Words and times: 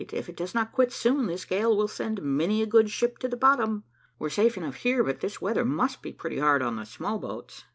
If 0.13 0.29
it 0.29 0.35
does 0.35 0.55
not 0.55 0.71
quit 0.71 0.91
soon, 0.91 1.27
this 1.27 1.45
gale 1.45 1.77
will 1.77 1.87
send 1.87 2.23
many 2.23 2.63
a 2.63 2.65
good 2.65 2.89
ship 2.89 3.19
to 3.19 3.27
the 3.27 3.37
bottom. 3.37 3.83
We're 4.17 4.29
safe 4.29 4.57
enough 4.57 4.77
here, 4.77 5.03
but 5.03 5.19
this 5.19 5.39
weather 5.39 5.63
must 5.63 6.01
be 6.01 6.11
pretty 6.11 6.39
hard 6.39 6.63
on 6.63 6.77
the 6.77 6.85
small 6.87 7.19
boats." 7.19 7.65